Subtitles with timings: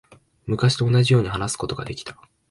[0.47, 2.17] 昔と同じように話すことができた。